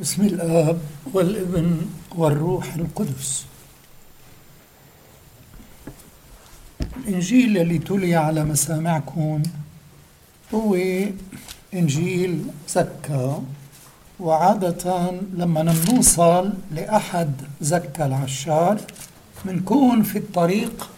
[0.00, 0.80] بسم الآب
[1.12, 1.80] والابن
[2.16, 3.44] والروح القدس.
[6.96, 9.42] الإنجيل اللي تلي على مسامعكم
[10.54, 10.76] هو
[11.74, 13.42] إنجيل زكا
[14.20, 18.80] وعادة لما نوصل لأحد زكا العشار
[19.44, 20.90] منكون في الطريق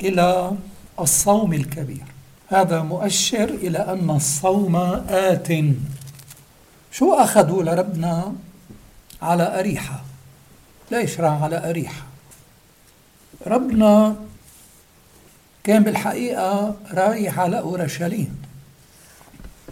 [0.00, 0.52] إلى
[1.00, 2.04] الصوم الكبير.
[2.48, 4.76] هذا مؤشر إلى أن الصوم
[5.08, 5.52] آتٍ.
[6.92, 8.34] شو أخذوا لربنا
[9.22, 10.02] على أريحة؟
[10.90, 12.02] ليش راح على أريحة؟
[13.46, 14.16] ربنا
[15.64, 18.42] كان بالحقيقة رايح على أورشليم.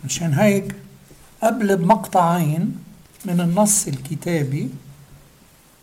[0.05, 0.75] مشان هيك
[1.43, 2.79] قبل بمقطعين
[3.25, 4.71] من النص الكتابي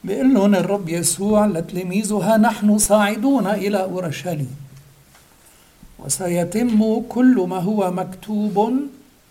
[0.03, 4.55] بيقول لهم الرب يسوع لتلاميذه ها نحن صاعدون إلى أورشليم.
[5.99, 8.73] وسيتم كل ما هو مكتوب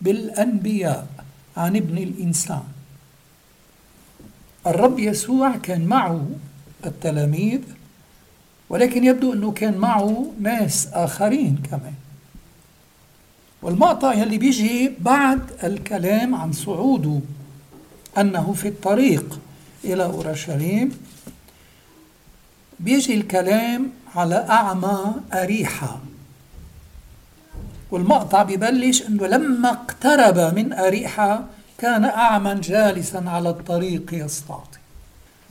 [0.00, 1.06] بالأنبياء.
[1.56, 2.62] عن ابن الإنسان.
[4.66, 6.26] الرب يسوع كان معه
[6.86, 7.60] التلاميذ
[8.68, 11.94] ولكن يبدو أنه كان معه ناس آخرين كمان.
[13.62, 17.20] والمقطع يلي بيجي بعد الكلام عن صعوده
[18.18, 19.40] أنه في الطريق
[19.84, 20.98] إلى أورشليم
[22.80, 26.00] بيجي الكلام على أعمى أريحة.
[27.90, 31.44] والمقطع ببلش إنه لما اقترب من أريحة
[31.78, 34.78] كان أعمى جالسا على الطريق يستعطي.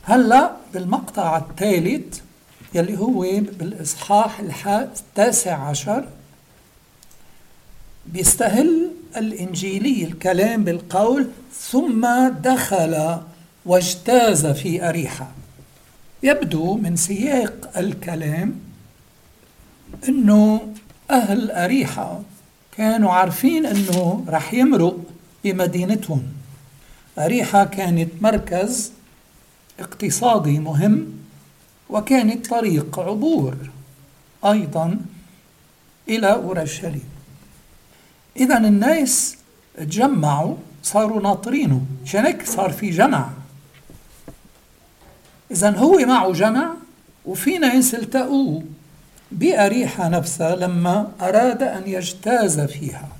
[0.04, 2.20] هلأ بالمقطع الثالث
[2.74, 3.22] يلي هو
[3.60, 6.08] بالإصحاح التاسع عشر
[8.06, 11.28] بيستهل الإنجيلي الكلام بالقول
[11.60, 13.18] ثم دخل
[13.66, 15.32] واجتاز في أريحة.
[16.24, 18.60] يبدو من سياق الكلام
[20.10, 20.74] إنه
[21.12, 22.22] أهل أريحة
[22.78, 24.98] كانوا عارفين أنه رح يمرق.
[25.46, 26.24] بمدينتهم
[27.20, 28.92] أريحة كانت مركز
[29.80, 31.08] اقتصادي مهم
[31.90, 33.56] وكانت طريق عبور
[34.46, 34.98] أيضا
[36.10, 37.10] إلى أورشليم
[38.38, 39.38] إذا الناس
[39.78, 43.30] تجمعوا صاروا ناطرينه شنك صار في جمع.
[45.52, 46.74] إذا هو معه جمع
[47.26, 48.64] وفي ناس التقوه
[49.32, 53.15] بأريحة نفسها لما أراد أن يجتاز فيها.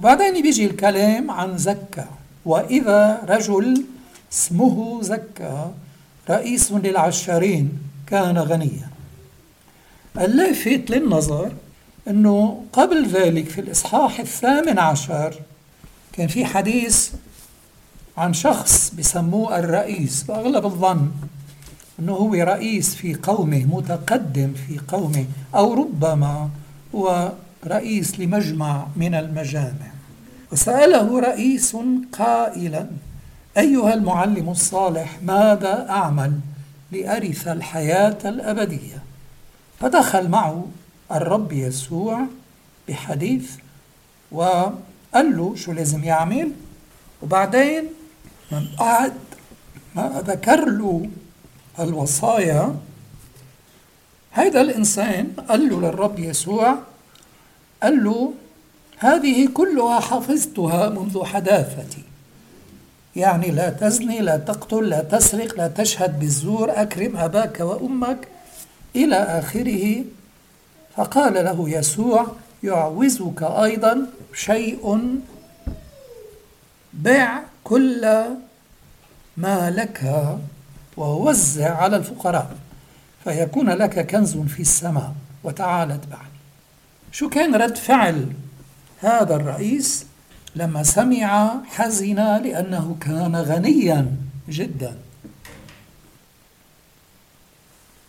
[0.00, 2.08] وبعدين بيجي الكلام عن زكا.
[2.44, 3.84] وإذا رجل
[4.32, 5.74] اسمه زكا
[6.30, 8.88] رئيس للعشارين كان غنيا.
[10.20, 11.52] اللافت للنظر
[12.08, 15.34] أنه قبل ذلك في الإصحاح الثامن عشر
[16.12, 17.10] كان في حديث
[18.16, 20.22] عن شخص بسموه الرئيس.
[20.22, 21.10] بأغلب الظن
[21.98, 25.24] أنه هو رئيس في قومه متقدم في قومه
[25.54, 26.48] أو ربما
[26.94, 27.32] هو
[27.66, 29.89] رئيس لمجمع من المجامع.
[30.52, 31.76] وسأله رئيس
[32.12, 32.86] قائلا
[33.58, 36.32] أيها المعلم الصالح ماذا أعمل
[36.92, 39.02] لأرث الحياة الأبدية؟
[39.80, 40.66] فدخل معه
[41.12, 42.26] الرب يسوع
[42.88, 43.50] بحديث
[44.32, 46.52] وقال له شو لازم يعمل
[47.22, 47.84] وبعدين
[48.52, 49.12] من بعد
[49.94, 51.08] ما ذكر له
[51.78, 52.76] الوصايا.
[54.30, 56.78] هذا الإنسان قال له للرب يسوع
[57.82, 58.32] قال له
[59.02, 62.02] هذه كلها حفظتها منذ حداثتي.
[63.16, 68.28] يعني لا تزني لا تقتل لا تسرق لا تشهد بالزور أكرم أباك وأمك
[68.96, 70.04] إلى آخره.
[70.96, 72.26] فقال له يسوع
[72.62, 75.14] يعوزك أيضا شيء
[76.92, 78.24] بع كل
[79.36, 80.26] ما لك
[80.96, 82.50] ووزع على الفقراء
[83.24, 85.12] فيكون لك كنز في السماء.
[85.44, 86.38] وتعال اتبعني
[87.12, 88.26] شو كان رد فعل
[89.00, 90.06] هذا الرئيس
[90.56, 94.16] لما سمع حزن لأنه كان غنيا
[94.48, 94.96] جدا.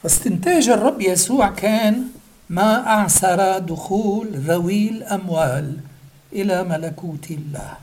[0.03, 2.03] فاستنتاج الرب يسوع كان
[2.50, 5.78] ما أعسر دخول ذوي الأموال
[6.34, 7.73] إلى ملكوت الله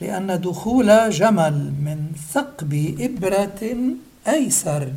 [0.00, 3.76] لأن دخول جمل من ثقب إبرة
[4.28, 4.92] أيسر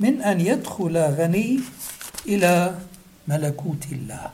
[0.00, 1.60] من أن يدخل غني
[2.26, 2.74] إلى
[3.28, 4.30] ملكوت الله.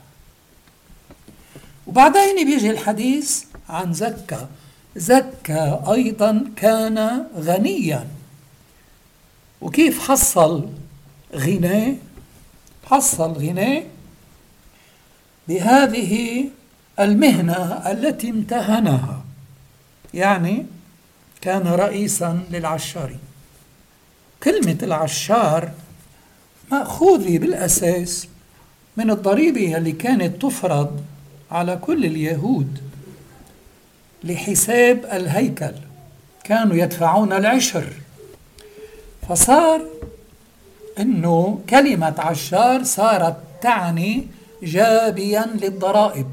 [1.91, 4.49] وبعدين بيجي الحديث عن زكا.
[4.95, 8.07] زكا أيضا كان غنيا.
[9.61, 10.69] وكيف حصل
[11.35, 11.95] غناه
[12.85, 13.83] حصل غناه
[15.47, 16.45] بهذه
[16.99, 19.21] المهنة التي امتهنها.
[20.13, 20.65] يعني
[21.41, 23.19] كان رئيسا للعشارين
[24.43, 25.71] كلمة العشار
[26.71, 28.27] مأخوذة بالأساس
[28.97, 31.03] من الضريبة اللي كانت تفرض
[31.51, 32.77] على كل اليهود
[34.23, 35.73] لحساب الهيكل.
[36.43, 37.93] كانوا يدفعون العشر.
[39.29, 39.81] فصار
[40.99, 44.27] إنه كلمة عشار صارت تعني
[44.63, 46.27] جابيا للضرائب.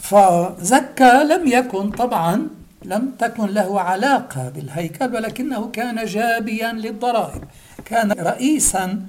[0.00, 2.48] فزكى لم يكن طبعا
[2.84, 7.44] لم تكن له علاقة بالهيكل ولكنه كان جابيا للضرائب.
[7.84, 9.06] كان رئيسا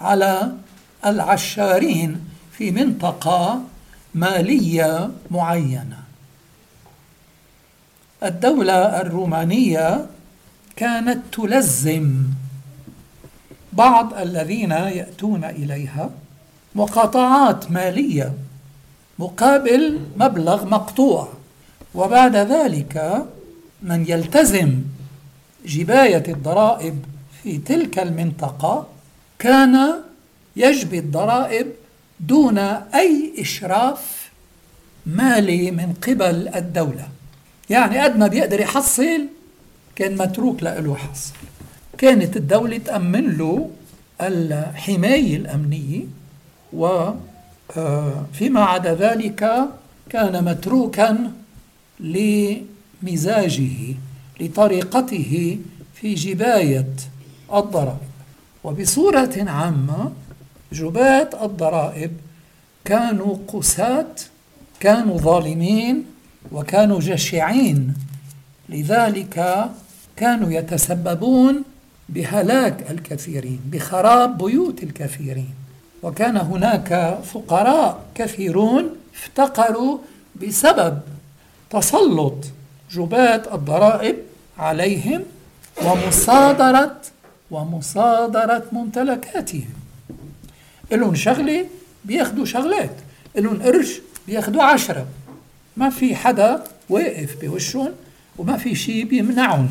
[0.00, 0.52] على
[1.06, 2.20] العشارين
[2.52, 3.62] في منطقة
[4.16, 5.98] مالية معينة.
[8.22, 10.06] الدولة الرومانية
[10.76, 12.24] كانت تلزم
[13.72, 16.10] بعض الذين يأتون إليها
[16.74, 18.32] مقاطعات مالية
[19.18, 21.28] مقابل مبلغ مقطوع.
[21.94, 23.24] وبعد ذلك
[23.82, 24.82] من يلتزم
[25.66, 27.04] جباية الضرائب
[27.42, 28.86] في تلك المنطقة
[29.38, 30.02] كان
[30.56, 31.66] يجبي الضرائب
[32.20, 34.30] دون أي إشراف
[35.06, 37.08] مالي من قبل الدولة.
[37.70, 39.26] يعني قد ما بيقدر يحصل
[39.96, 41.32] كان متروك له حصل
[41.98, 43.70] كانت الدولة تأمن له
[44.20, 46.04] الحماية الأمنية
[46.72, 49.68] وفيما آه، عدا ذلك
[50.10, 51.32] كان متروكا
[52.00, 53.94] لمزاجه
[54.40, 55.58] لطريقته
[55.94, 56.92] في جباية
[57.54, 57.98] الضرائب.
[58.64, 60.12] وبصورة عامة
[60.72, 62.12] جباة الضرائب.
[62.84, 64.14] كانوا قساة
[64.80, 66.04] كانوا ظالمين
[66.52, 67.94] وكانوا جشعين.
[68.68, 69.68] لذلك
[70.16, 71.62] كانوا يتسببون
[72.08, 75.54] بهلاك الكثيرين بخراب بيوت الكثيرين.
[76.02, 79.98] وكان هناك فقراء كثيرون افتقروا
[80.42, 81.00] بسبب
[81.70, 82.44] تسلط
[82.92, 84.16] جباة الضرائب
[84.58, 85.22] عليهم
[85.84, 86.96] ومصادرة
[87.50, 89.85] ومصادرة ممتلكاتهم.
[90.92, 91.66] إلهم شغلة
[92.04, 92.96] بياخدوا شغلات
[93.38, 95.06] إلهم قرش بياخدوا عشرة.
[95.76, 97.92] ما في حدا واقف بوشهم
[98.38, 99.68] وما في شيء بيمنعهم.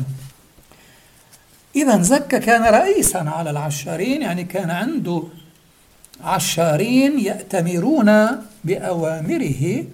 [1.76, 5.22] إذا زكا كان رئيسا على العشارين يعني كان عنده
[6.20, 8.26] عشارين يأتمرون
[8.64, 9.84] بأوامره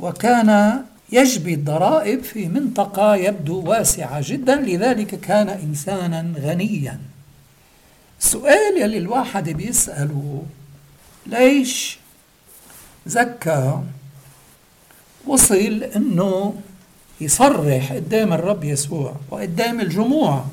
[0.00, 0.80] وكان
[1.12, 6.98] يجبي الضرائب في منطقة يبدو واسعة جدا لذلك كان إنسانا غنيا.
[8.24, 10.42] السؤال يلي الواحد بيسأله
[11.26, 11.98] ليش
[13.06, 13.80] زكى
[15.26, 16.54] وصل إنه
[17.20, 20.44] يصرح قدام الرب يسوع وقدام الجموع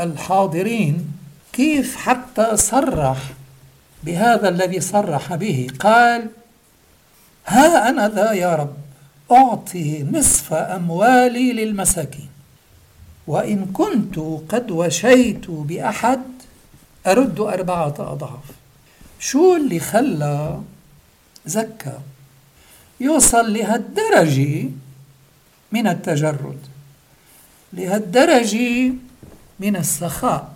[0.00, 1.06] الحاضرين
[1.52, 3.18] كيف حتى صرح
[4.04, 6.28] بهذا الذي صرح به؟ قال
[7.46, 8.74] ها أنا ذا يا رب
[9.32, 12.28] أعطي نصف أموالي للمساكين
[13.26, 14.18] وإن كنت
[14.48, 16.31] قد وشيت بأحد
[17.06, 18.44] أرد أربعة أضعاف.
[19.18, 20.60] شو اللي خلى
[21.46, 21.98] زكى
[23.00, 24.68] يوصل لهالدرجة
[25.72, 26.58] من التجرد؟
[27.72, 28.92] لهالدرجة
[29.60, 30.52] من السخاء.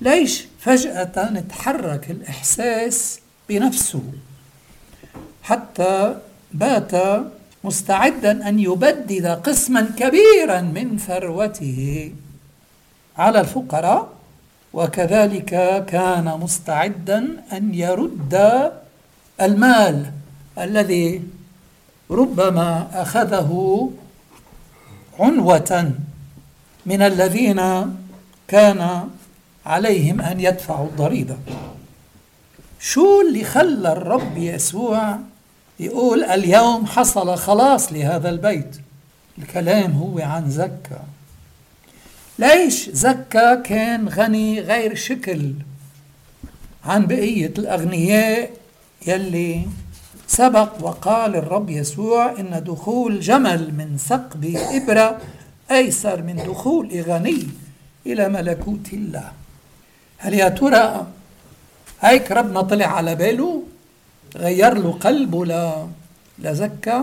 [0.00, 4.02] ليش فجأة تحرك الإحساس بنفسه؟
[5.42, 6.16] حتى
[6.52, 6.92] بات
[7.64, 12.12] مستعدا أن يبدد قسما كبيرا من ثروته
[13.18, 14.08] على الفقراء
[14.72, 18.70] وكذلك كان مستعدا أن يرد
[19.40, 20.10] المال
[20.58, 21.22] الذي
[22.10, 23.90] ربما أخذه
[25.18, 25.92] عنوة
[26.86, 27.60] من الذين
[28.48, 29.08] كان
[29.66, 31.36] عليهم أن يدفعوا الضريبة.
[32.80, 35.18] شو اللي خلى الرب يسوع
[35.80, 38.76] يقول اليوم حصل خلاص لهذا البيت؟
[39.38, 41.02] الكلام هو عن زكا.
[42.40, 45.52] ليش زكا كان غني غير شكل
[46.84, 48.50] عن بقية الأغنياء
[49.06, 49.66] يلي
[50.26, 55.18] سبق وقال الرب يسوع إن دخول جمل من ثقب إبرة
[55.70, 57.46] أيسر من دخول غني
[58.06, 59.32] إلى ملكوت الله.
[60.18, 61.06] هل يا ترى
[62.00, 63.62] هيك ربنا طلع على باله؟
[64.36, 65.72] غير له قلبه ل...
[66.38, 67.00] لزكى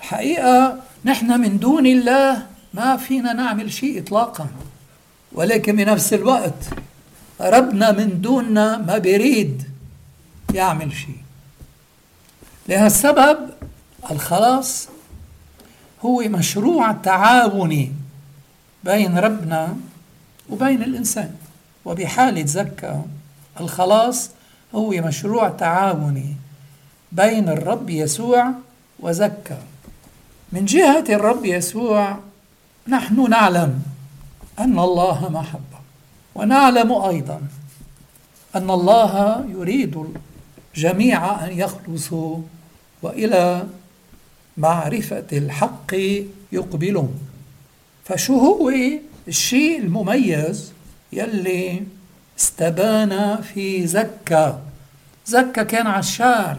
[0.00, 2.46] الحقيقة نحن من دون الله
[2.78, 4.46] ما فينا نعمل شيء إطلاقا
[5.32, 6.68] ولكن بنفس الوقت.
[7.40, 9.62] ربنا من دوننا ما بيريد
[10.54, 11.22] يعمل شيء.
[12.68, 13.38] لهالسبب
[14.10, 14.88] الخلاص
[16.04, 17.92] هو مشروع تعاوني
[18.84, 19.76] بين ربنا
[20.50, 21.34] وبين الإنسان.
[21.84, 23.04] وبحالة زكا
[23.60, 24.30] الخلاص
[24.74, 26.36] هو مشروع تعاوني
[27.12, 28.52] بين الرب يسوع
[29.00, 29.58] وزكا
[30.52, 32.18] من جهة الرب يسوع
[32.88, 33.82] نحن نعلم
[34.58, 35.78] أن الله محبة
[36.34, 37.40] ونعلم أيضا
[38.54, 40.04] أن الله يريد
[40.76, 42.38] الجميع أن يخلصوا
[43.02, 43.66] وإلى
[44.56, 45.94] معرفة الحق
[46.52, 47.18] يقبلون.
[48.04, 48.72] فشو هو
[49.28, 50.72] الشيء المميز
[51.12, 51.82] يلي
[52.38, 54.62] استبان في زكا.
[55.26, 56.58] زكا كان عشار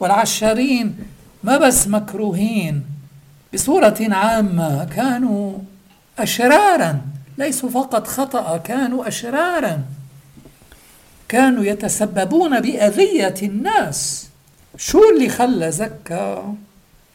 [0.00, 0.98] والعشارين
[1.44, 2.84] ما بس مكروهين
[3.54, 5.58] بصورة عامة كانوا
[6.18, 7.00] أشرارا
[7.38, 9.82] ليسوا فقط خطأ كانوا أشرارا.
[11.28, 14.28] كانوا يتسببون بأذية الناس.
[14.76, 16.54] شو اللي خلى زكا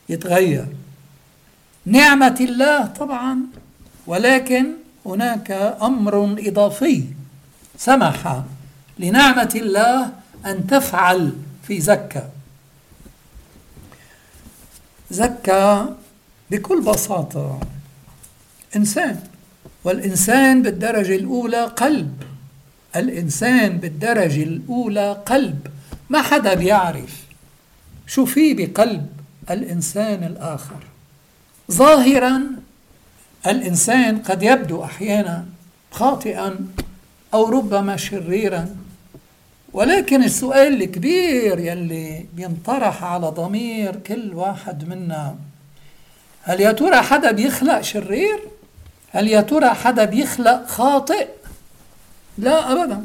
[0.09, 0.65] يتغير؟
[1.85, 3.39] نعمة الله طبعا
[4.07, 4.65] ولكن
[5.05, 5.51] هناك
[5.81, 7.03] أمر إضافي.
[7.77, 8.41] سمح
[8.99, 10.11] لنعمة الله
[10.45, 11.33] أن تفعل
[11.67, 12.29] في زكا.
[15.11, 15.95] زكا
[16.51, 17.59] بكل بساطة.
[18.75, 19.19] إنسان.
[19.83, 22.23] والإنسان بالدرجة الأولى قلب.
[22.95, 25.67] الإنسان بالدرجة الأولى قلب.
[26.09, 27.23] ما حدا بيعرف
[28.07, 29.07] شو في بقلب
[29.49, 30.83] الإنسان الآخر.
[31.71, 32.41] ظاهرا
[33.47, 35.45] الإنسان قد يبدو أحيانا
[35.91, 36.67] خاطئا
[37.33, 38.75] أو ربما شريرا.
[39.73, 45.35] ولكن السؤال الكبير يلي بينطرح على ضمير كل واحد منا
[46.47, 48.39] هل يا ترى حدا بيخلق شرير؟
[49.11, 51.27] هل يا ترى حدا بيخلق خاطئ؟
[52.37, 53.03] لا أبدا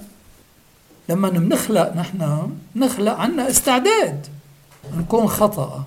[1.09, 4.27] لما بنخلق نحن نخلق عنا استعداد
[4.97, 5.85] نكون خطأ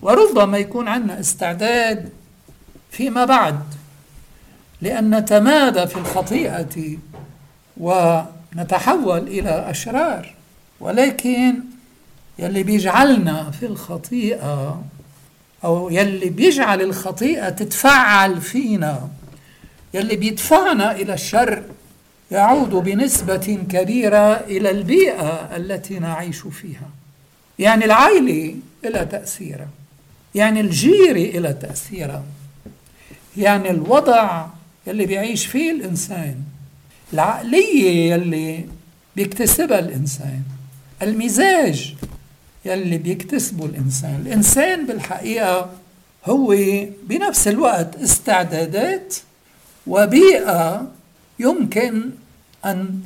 [0.00, 2.10] وربما يكون عندنا استعداد
[2.90, 3.60] فيما بعد
[4.80, 6.96] لأن نتمادى في الخطيئة
[7.76, 10.34] ونتحول إلى أشرار
[10.80, 11.54] ولكن
[12.38, 14.82] يلي بيجعلنا في الخطيئة
[15.66, 19.08] أو يلي بيجعل الخطيئة تتفعل فينا.
[19.94, 21.62] يلي بيدفعنا إلى الشر
[22.30, 26.90] يعود بنسبة كبيرة إلى البيئة التي نعيش فيها.
[27.58, 28.54] يعني العائلة
[28.84, 29.68] إلى تأثيرها
[30.34, 32.24] يعني الجيرة إلى تأثيرها
[33.36, 34.46] يعني الوضع
[34.86, 36.36] يلي بيعيش فيه الإنسان.
[37.12, 38.64] العقلية يلي
[39.16, 40.42] بيكتسبها الإنسان.
[41.02, 41.94] المزاج
[42.66, 44.22] يلي بيكتسبه الإنسان.
[44.26, 45.70] الإنسان بالحقيقة
[46.24, 46.56] هو
[47.02, 49.16] بنفس الوقت استعدادات
[49.86, 50.86] وبيئة
[51.38, 52.10] يمكن
[52.64, 53.00] أن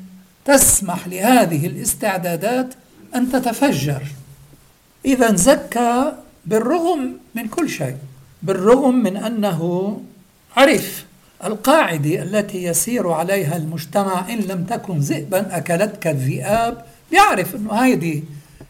[0.45, 2.75] تسمح لهذه الاستعدادات
[3.15, 4.03] أن تتفجر.
[5.05, 6.13] إذا زكى
[6.47, 7.97] بالرغم من كل شيء
[8.43, 10.01] بالرغم من أنه
[10.57, 11.05] عرف
[11.45, 18.23] القاعدة التي يسير عليها المجتمع إن لم تكن ذئبا أكلتك الذئاب بيعرف أنه هذه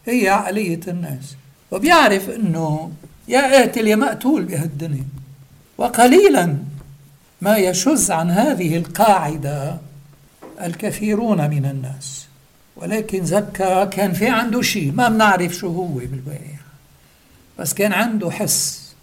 [0.05, 1.35] هي عقلية الناس
[1.71, 2.91] وبيعرف أنه
[3.27, 5.05] يا قاتل يا مقتول بهالدنيا
[5.77, 6.57] وقليلا
[7.41, 9.77] ما يشز عن هذه القاعدة
[10.61, 12.25] الكثيرون من الناس.
[12.75, 16.57] ولكن زكا كان في عنده شيء ما بنعرف شو هو بالبيع
[17.59, 18.93] بس كان عنده حس.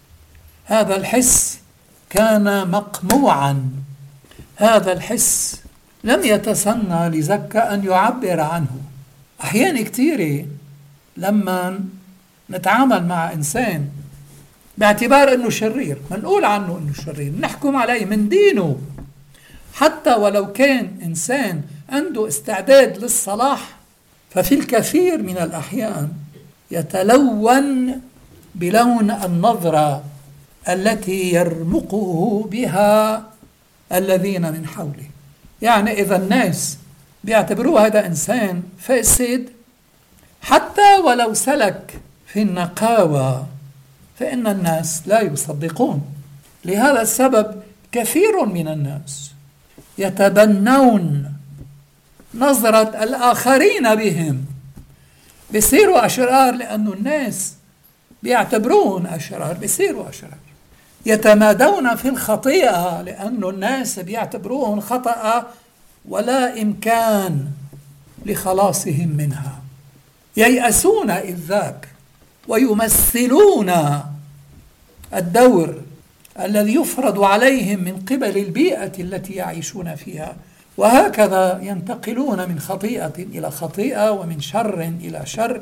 [0.65, 1.59] هذا الحس
[2.09, 3.69] كان مقموعا.
[4.55, 5.61] هذا الحس
[6.03, 8.81] لم يتسنى لزكا أن يعبر عنه.
[9.43, 10.45] أحيان كثيرة
[11.19, 11.79] لما
[12.49, 13.89] نتعامل مع إنسان
[14.77, 18.77] باعتبار أنه شرير منقول عنه أنه شرير نحكم عليه من دينه.
[19.73, 23.77] حتى ولو كان إنسان عنده استعداد للصلاح
[24.29, 26.09] ففي الكثير من الأحيان
[26.71, 28.01] يتلون
[28.55, 30.03] بلون النظرة
[30.69, 33.23] التي يرمقه بها
[33.93, 35.09] الذين من حوله.
[35.61, 36.77] يعني إذا الناس
[37.23, 39.49] بيعتبروه هذا إنسان فاسد
[40.41, 43.47] حتى ولو سلك في النقاوة
[44.19, 46.01] فإن الناس لا يصدقون.
[46.65, 49.31] لهذا السبب كثير من الناس
[49.97, 51.33] يتبنون
[52.35, 54.45] نظرة الآخرين بهم.
[55.51, 57.53] بيصيروا أشرار لأنه الناس
[58.23, 60.37] بيعتبروهم أشرار بيصيروا أشرار.
[61.05, 65.47] يتمادون في الخطيئة لأن الناس بيعتبروهم خطأ
[66.05, 67.47] ولا إمكان
[68.25, 69.58] لخلاصهم منها.
[70.39, 71.87] ييأسون إذ ذاك
[72.47, 73.71] ويمثلون
[75.13, 75.81] الدور
[76.39, 80.35] الذي يفرض عليهم من قبل البيئة التي يعيشون فيها.
[80.77, 85.61] وهكذا ينتقلون من خطيئة إلى خطيئة ومن شر إلى شر.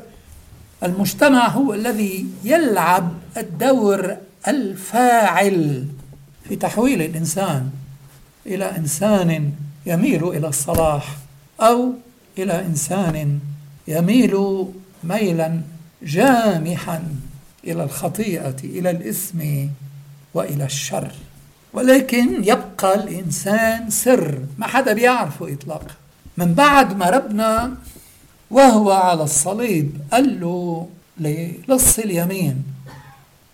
[0.82, 4.16] المجتمع هو الذي يلعب الدور
[4.48, 5.84] الفاعل
[6.48, 7.70] في تحويل الإنسان
[8.46, 9.52] إلى إنسان
[9.86, 11.16] يميل إلى الصلاح
[11.60, 11.92] أو
[12.38, 13.40] إلى إنسان
[13.88, 14.64] يميل
[15.04, 15.60] ميلا
[16.02, 17.02] جامحا
[17.64, 19.38] إلى الخطيئة إلى الإثم
[20.34, 21.12] وإلى الشر.
[21.72, 25.94] ولكن يبقى الإنسان سر ما حدا بيعرفه إطلاقا.
[26.36, 27.74] من بعد ما ربنا
[28.50, 30.88] وهو على الصليب قال له
[31.68, 32.62] لص اليمين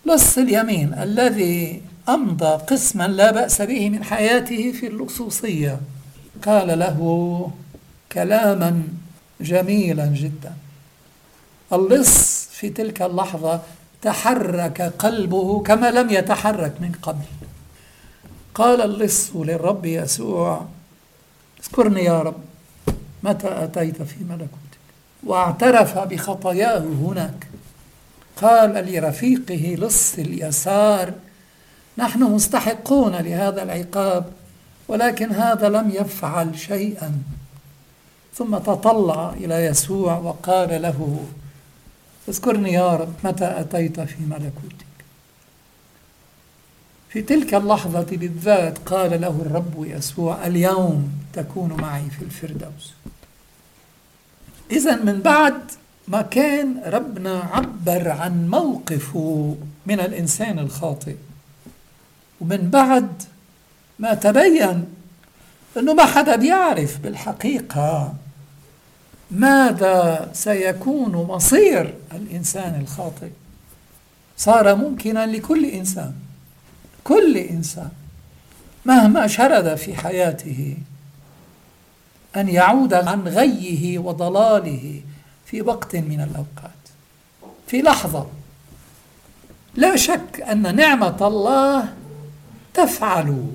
[0.06, 5.80] لص اليمين الذي أمضى قسما لا بأس به من حياته في اللصوصية.
[6.46, 7.50] قال له
[8.12, 8.82] كلاما
[9.40, 10.52] جميلا جدا.
[11.72, 13.60] اللص في تلك اللحظة
[14.02, 17.24] تحرك قلبه كما لم يتحرك من قبل.
[18.54, 20.66] قال اللص للرب يسوع
[21.60, 22.40] اذكرني يا رب
[23.22, 24.48] متى أتيت في ملكوتك
[25.22, 27.46] واعترف بخطاياه هناك.
[28.36, 31.12] قال لرفيقه لص اليسار
[31.98, 34.24] نحن مستحقون لهذا العقاب
[34.88, 37.22] ولكن هذا لم يفعل شيئا.
[38.34, 41.24] ثم تطلع إلى يسوع وقال له
[42.28, 44.84] اذكرني يا رب متى أتيت في ملكوتك.
[47.08, 52.92] في تلك اللحظة بالذات قال له الرب يسوع اليوم تكون معي في الفردوس.
[54.70, 55.60] إذا من بعد
[56.08, 61.16] ما كان ربنا عبر عن موقفه من الإنسان الخاطئ
[62.40, 63.22] ومن بعد
[63.98, 64.86] ما تبين
[65.76, 68.14] أنه ما حدا بيعرف بالحقيقة
[69.30, 73.30] ماذا سيكون مصير الإنسان الخاطئ.
[74.36, 76.14] صار ممكنا لكل إنسان
[77.04, 77.90] كل إنسان
[78.84, 80.76] مهما شرد في حياته
[82.36, 85.00] أن يعود عن غيه وضلاله
[85.46, 86.70] في وقت من الأوقات
[87.66, 88.26] في لحظة.
[89.74, 91.94] لا شك أن نعمة الله
[92.74, 93.46] تفعل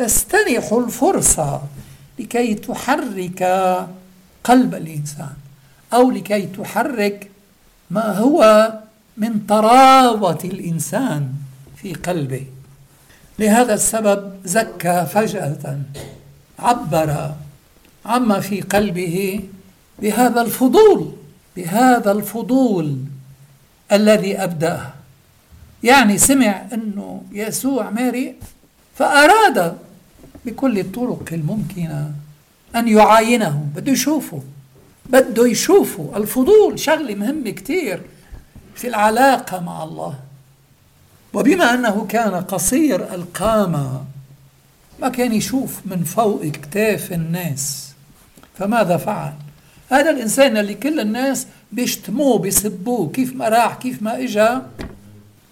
[0.00, 1.62] تستنح الفرصة
[2.18, 3.42] لكي تحرك
[4.44, 5.34] قلب الإنسان
[5.92, 7.30] أو لكي تحرك
[7.90, 8.72] ما هو
[9.16, 11.32] من طراوة الإنسان
[11.76, 12.46] في قلبه.
[13.38, 15.78] لهذا السبب زكى فجأة
[16.58, 17.34] عبر
[18.06, 19.40] عما في قلبه
[19.98, 21.12] بهذا الفضول
[21.56, 22.98] بهذا الفضول
[23.92, 24.92] الذي أبدأه.
[25.82, 28.34] يعني سمع أنه يسوع ماري
[28.94, 29.89] فأراد
[30.44, 32.12] بكل الطرق الممكنة
[32.76, 34.42] أن يعاينه بده يشوفه
[35.06, 38.02] بده يشوفه الفضول شغلة مهمة كتير
[38.74, 40.14] في العلاقة مع الله.
[41.34, 44.04] وبما أنه كان قصير القامة
[45.00, 47.92] ما كان يشوف من فوق كتاف الناس.
[48.58, 49.32] فماذا فعل؟
[49.90, 53.10] هذا الإنسان اللي كل الناس بيشتموه بيسبوه.
[53.10, 54.66] كيف ما راح كيف ما إجا.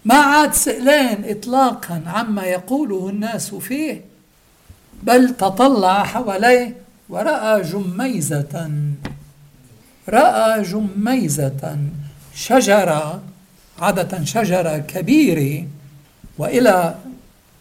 [0.05, 4.08] ما عاد سئلان إطلاقا عما يقوله الناس فيه.
[5.03, 6.75] بل تطلع حواليه
[7.09, 8.71] ورأى جميزة.
[10.09, 11.77] رأى جميزة
[12.35, 13.21] شجرة
[13.81, 15.67] عادة شجرة كبيرة
[16.37, 16.95] وإلى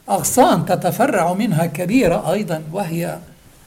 [0.08, 3.18] أغصان تتفرع منها كبيرة أيضا وهي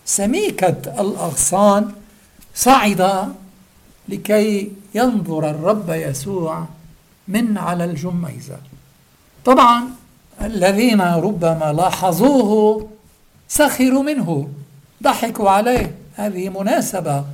[0.06, 1.92] سميكة الأغصان
[2.56, 3.34] صعد
[4.10, 6.66] لكي ينظر الرب يسوع
[7.28, 8.58] من على الجميزة.
[9.46, 9.84] طبعا
[10.42, 12.88] الذين ربما لاحظوه
[13.52, 14.50] سخروا منه.
[15.04, 15.96] ضحكوا عليه.
[16.16, 17.26] هذه مناسبة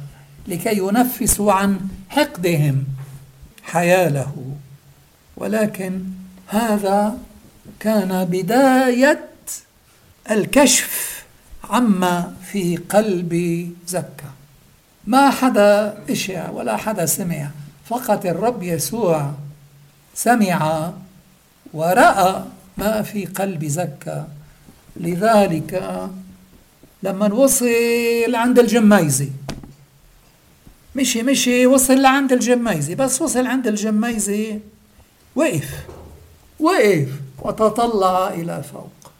[0.47, 2.83] لكي ينفسوا عن حقدهم.
[3.63, 4.55] حياله
[5.37, 6.03] ولكن
[6.47, 7.17] هذا
[7.79, 9.29] كان بداية
[10.31, 11.23] الكشف
[11.69, 13.33] عما في قلب
[13.87, 14.31] زكا.
[15.07, 17.49] ما حدا اشع ولا حدا سمع.
[17.85, 19.31] فقط الرب يسوع
[20.15, 20.91] سمع
[21.73, 22.43] ورأى
[22.77, 24.27] ما في قلب زكا.
[24.99, 25.71] لذلك
[27.03, 29.29] لما وصل عند الجميزة
[30.95, 34.59] مشي مشي وصل لعند الجميزة بس وصل عند الجميزة
[35.35, 35.85] وقف
[36.59, 37.09] وقف
[37.41, 39.11] وتطلع إلى فوق.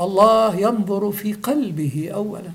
[0.00, 2.52] الله ينظر في قلبه أولا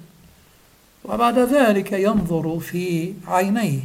[1.06, 3.80] وبعد ذلك ينظر في عينيه.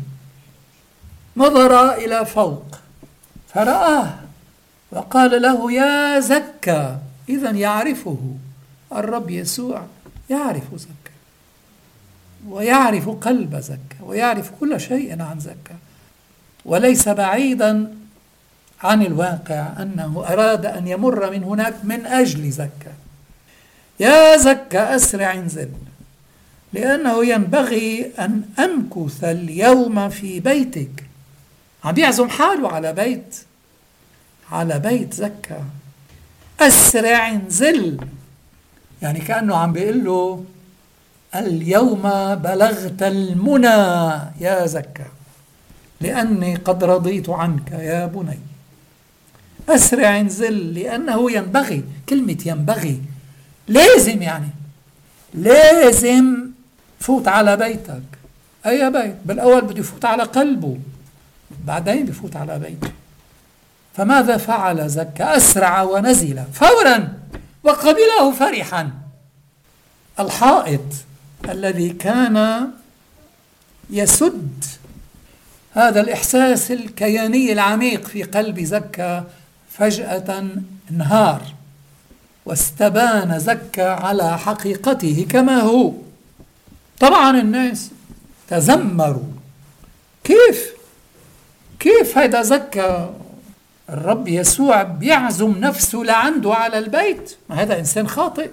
[1.37, 2.65] نظر إلى فوق
[3.55, 4.15] فرآه
[4.93, 8.19] وقال له يا زكى إذا يعرفه
[8.93, 9.87] الرب يسوع
[10.31, 11.15] يعرف زكى
[12.49, 15.77] ويعرف قلب زكى ويعرف كل شيء عن زكى
[16.65, 17.95] وليس بعيدا
[18.83, 22.93] عن الواقع أنه أراد أن يمر من هناك من أجل زكى
[24.01, 25.69] يا زكى أسرع انزل
[26.73, 31.05] لأنه ينبغي أن أمكث اليوم في بيتك.
[31.85, 33.37] عم يعزم حاله على بيت
[34.51, 35.61] على بيت زكى
[36.61, 38.01] أسرع انزل.
[39.03, 40.45] يعني كأنه عم بيقول له
[41.35, 42.03] اليوم
[42.35, 43.67] بلغت المنى
[44.41, 45.05] يا زكى
[46.01, 48.39] لأني قد رضيت عنك يا بني.
[49.69, 53.03] أسرع انزل لأنه ينبغي كلمة ينبغي.
[53.69, 54.49] لازم يعني
[55.35, 56.51] لازم
[57.01, 58.03] فوت على بيتك.
[58.67, 60.79] أي بيت؟ بالأول بده يفوت على قلبه
[61.67, 62.93] بعدين بفوت على بيته.
[63.95, 67.19] فماذا فعل زكا؟ أسرع ونزل فورا
[67.65, 68.91] وقبله فرحا.
[70.21, 70.81] الحائط
[71.49, 72.69] الذي كان
[73.91, 74.65] يسد.
[75.73, 79.25] هذا الإحساس الكياني العميق في قلب زكا
[79.71, 80.45] فجأة
[80.91, 81.43] انهار
[82.47, 85.93] واستبان زكا على حقيقته كما هو.
[87.01, 87.91] طبعا الناس
[88.49, 89.33] تذمروا.
[90.25, 90.75] كيف؟
[91.81, 93.15] كيف هذا زكا
[93.95, 97.37] الرب يسوع بيعزم نفسه لعنده على البيت.
[97.49, 98.51] ما هذا إنسان خاطئ.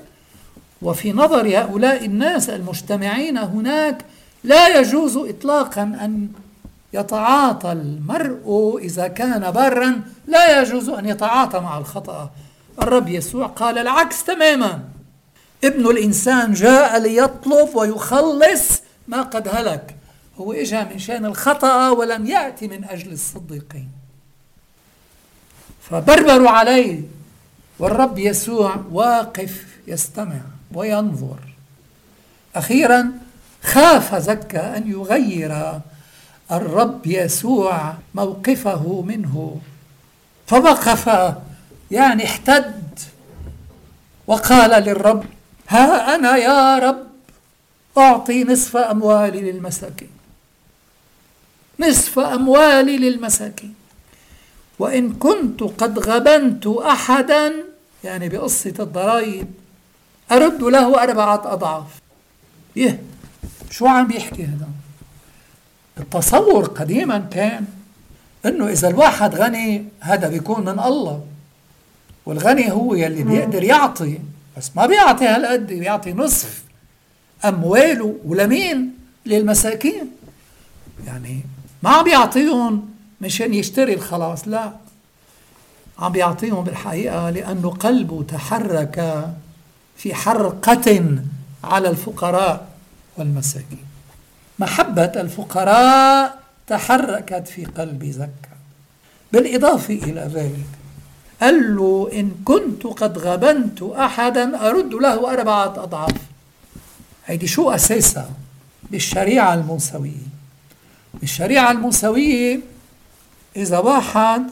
[0.81, 4.05] وفي نظر هؤلاء الناس المجتمعين هناك
[4.43, 6.27] لا يجوز إطلاقا أن
[6.93, 12.29] يتعاطى المرء إذا كان برا لا يجوز أن يتعاطى مع الخطأ.
[12.81, 14.79] الرب يسوع قال العكس تماما.
[15.63, 19.95] ابن الإنسان جاء ليطلب ويخلص ما قد هلك.
[20.37, 24.00] هو إجا من شأن الخطأ ولم يأتي من أجل الصديقين.
[25.91, 27.01] فبربروا عليه
[27.79, 30.41] والرب يسوع واقف يستمع
[30.73, 31.39] وينظر.
[32.55, 33.11] أخيرا
[33.63, 35.79] خاف زكا أن يغير
[36.51, 39.61] الرب يسوع موقفه منه.
[40.47, 41.33] فوقف
[41.91, 42.99] يعني احتد
[44.27, 45.25] وقال للرب
[45.67, 47.07] ها أنا يا رب
[47.97, 50.09] أعطي نصف أموالي للمساكين.
[51.79, 53.75] نصف أموالي للمساكين.
[54.81, 57.53] وإن كنت قد غبنت أحدا
[58.03, 59.47] يعني بقصة الضرائب
[60.31, 62.01] أرد له أربعة أضعاف.
[62.75, 63.01] يه
[63.71, 64.67] شو عم بيحكي هذا؟
[65.97, 67.65] التصور قديما كان
[68.45, 71.25] إنه إذا الواحد غني هذا بيكون من الله.
[72.25, 74.19] والغني هو يلي بيقدر يعطي
[74.57, 76.63] بس ما بيعطي هالقد بيعطي نصف
[77.45, 80.11] أمواله ولمين؟ للمساكين.
[81.07, 81.41] يعني
[81.83, 82.90] ما عم بيعطيهم
[83.21, 84.47] مشان يشتري الخلاص.
[84.47, 84.71] لا
[85.99, 89.25] عم بيعطيهم بالحقيقة لأنه قلبه تحرك
[89.97, 91.15] في حرقة
[91.63, 92.67] على الفقراء
[93.17, 93.85] والمساكين.
[94.59, 98.51] محبة الفقراء تحركت في قلب زكا.
[99.33, 100.65] بالإضافة إلى ذلك
[101.41, 106.17] قال له إن كنت قد غبنت أحدا أرد له أربعة أضعاف.
[107.25, 108.29] هيدي شو أساسها
[108.91, 110.31] بالشريعة الموسوية؟
[111.13, 112.59] بالشريعة الموسوية
[113.55, 114.51] إذا واحد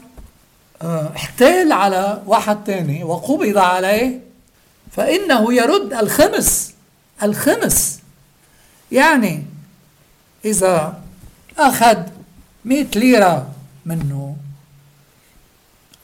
[0.81, 4.19] آه، احتال على واحد تاني وقبض عليه
[4.91, 6.73] فإنه يرد الخمس
[7.23, 7.99] الخمس.
[8.91, 9.45] يعني
[10.45, 11.01] إذا
[11.57, 11.97] أخذ
[12.65, 13.51] مئة ليرة
[13.85, 14.35] منه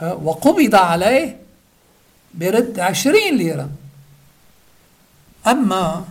[0.01, 1.37] آه، وقبض عليه
[2.33, 3.69] برد عشرين ليرة.
[5.47, 6.05] أما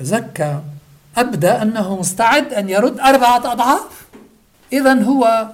[0.00, 0.60] زكى
[1.16, 4.06] أبدى أنه مستعد أن يرد أربعة أضعاف
[4.72, 5.48] إذا هو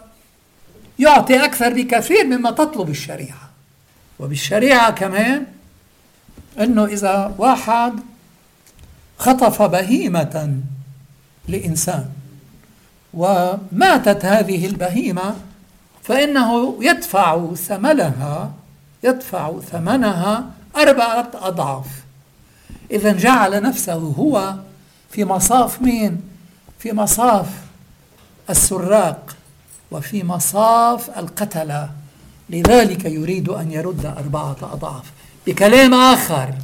[0.98, 3.48] يعطي أكثر بكثير مما تطلب الشريعة.
[4.18, 5.46] وبالشريعة كمان
[6.60, 7.92] أنه إذا واحد
[9.18, 10.60] خطف بهيمة
[11.48, 12.08] لإنسان
[13.14, 15.36] وماتت هذه البهيمة
[16.02, 18.52] فإنه يدفع ثمنها
[19.02, 21.86] يدفع ثمنها أربعة أضعاف.
[22.90, 24.54] إذا جعل نفسه هو
[25.10, 26.20] في مصاف مين؟
[26.78, 27.46] في مصاف
[28.50, 29.36] السراق.
[29.90, 31.90] وفي مصاف القتلة
[32.50, 35.04] لذلك يريد أن يرد أربعة أضعاف.
[35.46, 36.54] بكلام آخر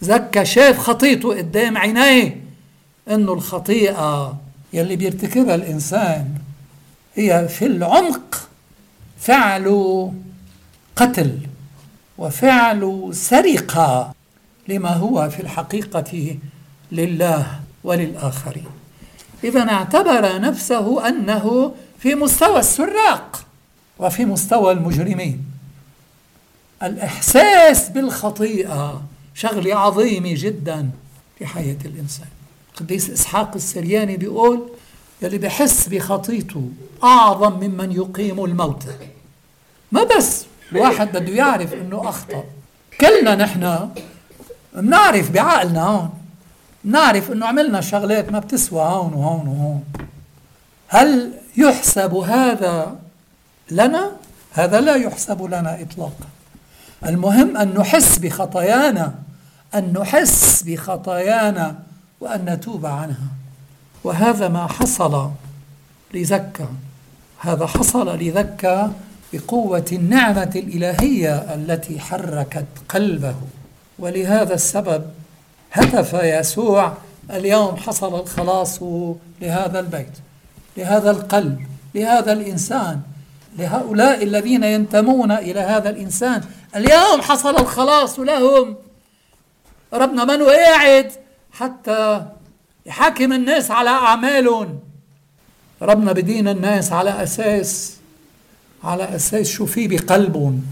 [0.00, 2.40] زكى شاف خطيته قدام عينيه
[3.10, 4.36] إنه الخطيئة
[4.72, 6.28] يلي بيرتكبها الإنسان
[7.14, 8.48] هي في العمق
[9.18, 10.10] فعل
[10.96, 11.38] قتل
[12.18, 14.14] وفعل سرقة
[14.68, 16.36] لما هو في الحقيقة
[16.92, 18.66] لله وللآخرين.
[19.44, 23.44] إذا اعتبر نفسه أنه في مستوى السراق
[23.98, 25.44] وفي مستوى المجرمين.
[26.82, 29.02] الإحساس بالخطيئة
[29.34, 30.90] شغلة عظيمة جدا
[31.38, 32.26] في حياة الإنسان.
[32.76, 34.68] قديس إسحاق السرياني بيقول
[35.22, 36.68] يلي بحس بخطيته
[37.04, 38.96] أعظم ممن يقيم الموتى
[39.92, 42.44] ما بس واحد بده يعرف إنه أخطأ.
[43.00, 43.90] كلنا نحن
[44.74, 46.10] بنعرف بعقلنا هون.
[46.84, 49.84] بنعرف إنه عملنا شغلات ما بتسوى هون وهون وهون.
[50.88, 52.96] هل يحسب هذا
[53.70, 54.12] لنا؟
[54.52, 56.26] هذا لا يحسب لنا اطلاقا.
[57.06, 59.14] المهم أن نحس بخطايانا
[59.74, 61.78] أن نحس بخطايانا
[62.20, 63.28] وأن نتوب عنها.
[64.04, 65.30] وهذا ما حصل
[66.14, 66.68] لزكا.
[67.38, 68.92] هذا حصل لزكا
[69.32, 73.34] بقوة النعمة الإلهية التي حركت قلبه.
[73.98, 75.04] ولهذا السبب
[75.72, 76.92] هتف يسوع.
[77.30, 78.82] اليوم حصل الخلاص
[79.40, 80.12] لهذا البيت.
[80.76, 81.60] لهذا القلب
[81.94, 83.00] لهذا الإنسان
[83.58, 86.40] لهؤلاء الذين ينتمون إلى هذا الإنسان.
[86.76, 88.76] اليوم حصل الخلاص لهم.
[89.92, 91.12] ربنا من قاعد
[91.52, 92.26] حتى
[92.86, 94.78] يحاكم الناس على أعمالهم.
[95.82, 97.96] ربنا بدين الناس على أساس
[98.84, 100.62] على أساس شو في بقلبهم.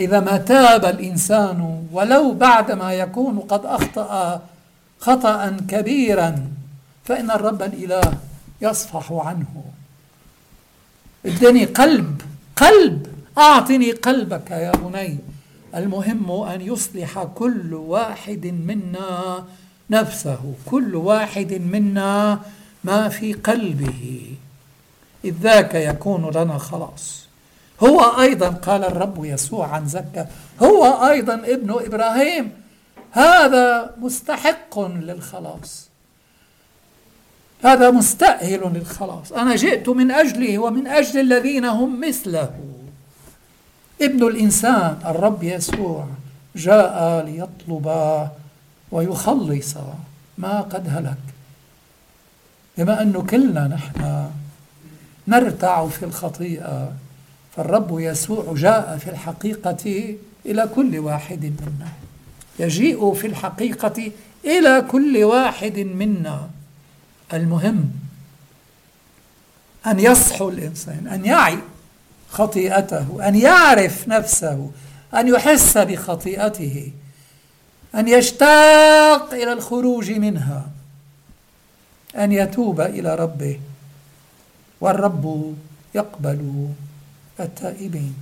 [0.00, 4.42] إذا ما تاب الإنسان ولو بعدما يكون قد أخطأ
[5.00, 6.46] خطأ كبيرا
[7.04, 8.12] فإن الرب الإله
[8.62, 9.64] يصفح عنه.
[11.26, 12.22] ادني قلب
[12.56, 13.06] قلب
[13.38, 15.18] أعطني قلبك يا بني.
[15.74, 19.44] المهم أن يصلح كل واحد منا
[19.90, 22.40] نفسه كل واحد منا
[22.84, 24.22] ما في قلبه.
[25.24, 27.26] إذ ذاك يكون لنا خلاص.
[27.82, 30.28] هو أيضا قال الرب يسوع عن زكا
[30.62, 32.52] هو أيضا ابن إبراهيم.
[33.10, 35.89] هذا مستحق للخلاص.
[37.62, 39.32] هذا مستأهل للخلاص.
[39.32, 42.50] أنا جئت من أجله ومن أجل الذين هم مثله.
[44.02, 46.06] ابن الإنسان الرب يسوع
[46.56, 48.28] جاء ليطلب
[48.92, 49.74] ويخلص
[50.38, 51.16] ما قد هلك.
[52.78, 54.26] بما أنه كلنا نحن
[55.28, 56.92] نرتع في الخطيئة
[57.56, 60.14] فالرب يسوع جاء في الحقيقة
[60.46, 61.88] إلى كل واحد منا.
[62.58, 64.10] يجيء في الحقيقة
[64.44, 66.48] إلى كل واحد منا.
[67.32, 67.90] المهم
[69.86, 71.58] أن يصحو الإنسان أن يعي
[72.30, 74.70] خطيئته أن يعرف نفسه
[75.14, 76.92] أن يحس بخطيئته
[77.94, 80.68] أن يشتاق إلى الخروج منها
[82.16, 83.60] أن يتوب إلى ربه.
[84.80, 85.54] والرب
[85.94, 86.68] يقبل
[87.40, 88.14] التائبين.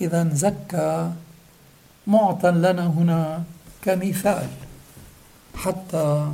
[0.00, 1.10] إذا زكى
[2.06, 3.44] معطى لنا هنا
[3.82, 4.48] كمثال
[5.56, 6.32] حتى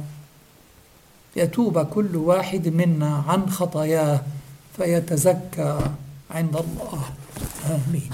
[1.36, 4.20] يتوب كل واحد منا عن خطاياه
[4.76, 5.78] فيتزكى
[6.30, 7.02] عند الله.
[7.66, 8.10] آمين.